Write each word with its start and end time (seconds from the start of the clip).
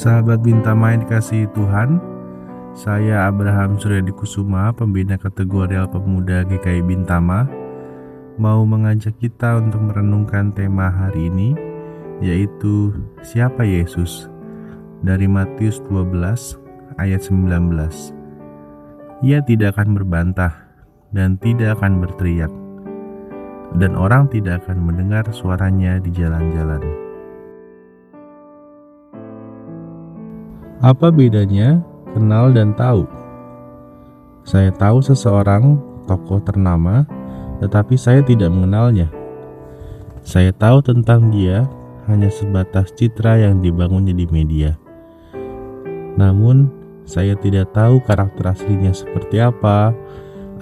Sahabat 0.00 0.40
Bintama 0.40 0.96
yang 0.96 1.04
dikasihi 1.04 1.44
Tuhan, 1.52 2.00
saya 2.72 3.28
Abraham 3.28 3.76
Suryadi 3.76 4.16
Kusuma, 4.16 4.72
pembina 4.72 5.20
kategorial 5.20 5.92
pemuda 5.92 6.40
GKI 6.48 6.80
Bintama, 6.80 7.44
mau 8.40 8.64
mengajak 8.64 9.12
kita 9.20 9.60
untuk 9.60 9.92
merenungkan 9.92 10.56
tema 10.56 10.88
hari 10.88 11.28
ini, 11.28 11.52
yaitu 12.24 12.96
Siapa 13.20 13.60
Yesus? 13.60 14.32
Dari 15.04 15.28
Matius 15.28 15.84
12 15.84 16.56
ayat 16.96 17.20
19. 17.20 17.60
Ia 19.20 19.44
tidak 19.44 19.76
akan 19.76 20.00
berbantah 20.00 20.64
dan 21.12 21.36
tidak 21.44 21.76
akan 21.76 22.00
berteriak, 22.00 22.52
dan 23.76 23.92
orang 24.00 24.32
tidak 24.32 24.64
akan 24.64 24.80
mendengar 24.80 25.28
suaranya 25.28 26.00
di 26.00 26.08
jalan-jalan. 26.08 27.09
Apa 30.80 31.12
bedanya 31.12 31.84
kenal 32.16 32.56
dan 32.56 32.72
tahu? 32.72 33.04
Saya 34.48 34.72
tahu 34.72 35.04
seseorang 35.04 35.76
tokoh 36.08 36.40
ternama, 36.40 37.04
tetapi 37.60 38.00
saya 38.00 38.24
tidak 38.24 38.48
mengenalnya. 38.48 39.12
Saya 40.24 40.56
tahu 40.56 40.80
tentang 40.80 41.28
dia 41.28 41.68
hanya 42.08 42.32
sebatas 42.32 42.96
citra 42.96 43.44
yang 43.44 43.60
dibangunnya 43.60 44.16
di 44.16 44.24
media. 44.32 44.80
Namun, 46.16 46.72
saya 47.04 47.36
tidak 47.36 47.76
tahu 47.76 48.00
karakter 48.00 48.48
aslinya 48.48 48.96
seperti 48.96 49.36
apa 49.36 49.92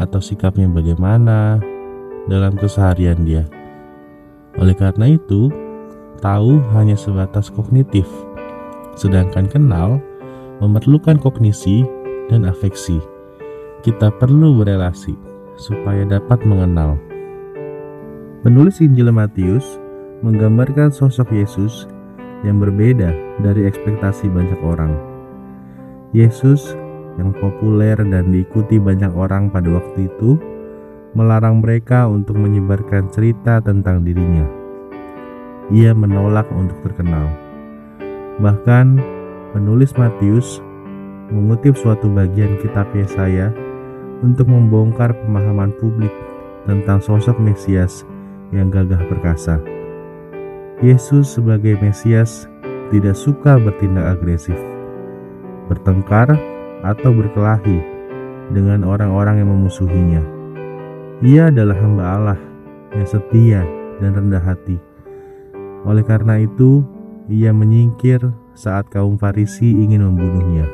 atau 0.02 0.18
sikapnya 0.18 0.66
bagaimana 0.66 1.62
dalam 2.26 2.58
keseharian 2.58 3.22
dia. 3.22 3.46
Oleh 4.58 4.74
karena 4.74 5.14
itu, 5.14 5.46
tahu 6.18 6.58
hanya 6.74 6.98
sebatas 6.98 7.54
kognitif, 7.54 8.10
sedangkan 8.98 9.46
kenal 9.46 10.02
memerlukan 10.58 11.18
kognisi 11.18 11.86
dan 12.30 12.46
afeksi. 12.46 12.98
Kita 13.82 14.10
perlu 14.18 14.58
berelasi 14.58 15.14
supaya 15.58 16.02
dapat 16.06 16.42
mengenal. 16.46 16.98
Penulis 18.42 18.78
Injil 18.78 19.10
Matius 19.10 19.78
menggambarkan 20.22 20.90
sosok 20.90 21.30
Yesus 21.34 21.86
yang 22.46 22.62
berbeda 22.62 23.10
dari 23.42 23.66
ekspektasi 23.66 24.30
banyak 24.30 24.60
orang. 24.62 24.94
Yesus 26.14 26.74
yang 27.18 27.34
populer 27.34 27.98
dan 27.98 28.30
diikuti 28.30 28.78
banyak 28.78 29.10
orang 29.10 29.50
pada 29.50 29.66
waktu 29.74 30.06
itu 30.06 30.38
melarang 31.18 31.58
mereka 31.58 32.06
untuk 32.06 32.38
menyebarkan 32.38 33.10
cerita 33.10 33.58
tentang 33.58 34.06
dirinya. 34.06 34.46
Ia 35.74 35.92
menolak 35.92 36.46
untuk 36.54 36.78
terkenal. 36.86 37.28
Bahkan 38.38 39.17
penulis 39.56 39.94
Matius 39.96 40.60
mengutip 41.32 41.76
suatu 41.76 42.08
bagian 42.12 42.56
kitab 42.60 42.88
Yesaya 42.96 43.52
untuk 44.24 44.48
membongkar 44.48 45.14
pemahaman 45.24 45.72
publik 45.78 46.12
tentang 46.64 46.98
sosok 47.00 47.36
Mesias 47.38 48.04
yang 48.50 48.72
gagah 48.72 49.00
perkasa. 49.08 49.60
Yesus 50.80 51.36
sebagai 51.36 51.76
Mesias 51.80 52.46
tidak 52.88 53.16
suka 53.18 53.60
bertindak 53.60 54.16
agresif, 54.16 54.56
bertengkar, 55.68 56.38
atau 56.86 57.10
berkelahi 57.10 57.82
dengan 58.54 58.86
orang-orang 58.86 59.42
yang 59.42 59.50
memusuhinya. 59.50 60.22
Ia 61.20 61.50
adalah 61.50 61.74
hamba 61.74 62.04
Allah 62.06 62.40
yang 62.94 63.06
setia 63.06 63.66
dan 63.98 64.14
rendah 64.14 64.40
hati. 64.40 64.78
Oleh 65.82 66.06
karena 66.06 66.38
itu, 66.38 66.86
ia 67.28 67.52
menyingkir 67.52 68.24
saat 68.56 68.88
kaum 68.88 69.20
Farisi 69.20 69.68
ingin 69.68 70.00
membunuhnya. 70.00 70.64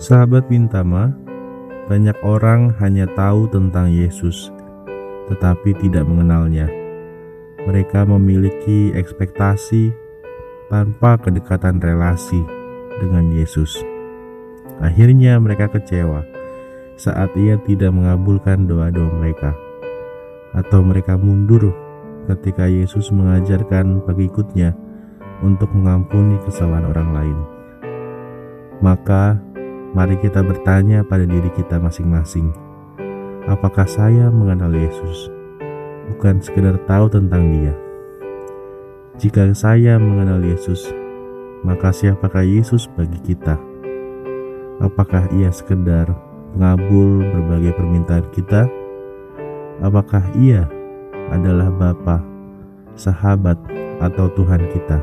Sahabat 0.00 0.48
Bintama, 0.48 1.12
banyak 1.86 2.16
orang 2.24 2.72
hanya 2.80 3.04
tahu 3.12 3.46
tentang 3.52 3.92
Yesus, 3.92 4.48
tetapi 5.28 5.76
tidak 5.78 6.08
mengenalnya. 6.08 6.66
Mereka 7.68 8.08
memiliki 8.08 8.90
ekspektasi 8.96 9.92
tanpa 10.72 11.20
kedekatan 11.20 11.78
relasi 11.78 12.40
dengan 12.98 13.30
Yesus. 13.30 13.78
Akhirnya, 14.82 15.38
mereka 15.38 15.70
kecewa 15.70 16.26
saat 16.96 17.30
Ia 17.36 17.60
tidak 17.62 17.92
mengabulkan 17.92 18.66
doa-doa 18.66 19.10
mereka, 19.20 19.52
atau 20.56 20.80
mereka 20.82 21.14
mundur 21.20 21.70
ketika 22.30 22.70
Yesus 22.70 23.10
mengajarkan 23.10 24.04
pengikutnya 24.06 24.74
untuk 25.42 25.70
mengampuni 25.74 26.38
kesalahan 26.46 26.86
orang 26.86 27.10
lain. 27.10 27.38
Maka, 28.82 29.38
mari 29.94 30.18
kita 30.18 30.42
bertanya 30.42 31.02
pada 31.06 31.26
diri 31.26 31.50
kita 31.54 31.78
masing-masing, 31.78 32.50
apakah 33.46 33.86
saya 33.86 34.30
mengenal 34.30 34.70
Yesus? 34.74 35.30
Bukan 36.14 36.42
sekedar 36.42 36.78
tahu 36.86 37.06
tentang 37.10 37.46
dia. 37.50 37.74
Jika 39.22 39.46
saya 39.54 40.02
mengenal 40.02 40.42
Yesus, 40.42 40.90
maka 41.62 41.94
siapakah 41.94 42.42
Yesus 42.42 42.90
bagi 42.90 43.22
kita? 43.22 43.54
Apakah 44.82 45.30
ia 45.38 45.54
sekedar 45.54 46.10
mengabul 46.58 47.22
berbagai 47.22 47.78
permintaan 47.78 48.26
kita? 48.34 48.66
Apakah 49.78 50.26
ia 50.34 50.66
adalah 51.30 51.70
Bapa, 51.70 52.18
sahabat, 52.98 53.60
atau 54.02 54.26
Tuhan 54.34 54.66
kita. 54.74 54.98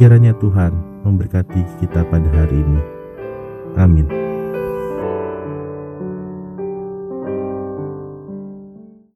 Kiranya 0.00 0.32
Tuhan 0.40 0.72
memberkati 1.04 1.60
kita 1.84 2.02
pada 2.08 2.28
hari 2.32 2.64
ini. 2.64 2.82
Amin. 3.76 4.33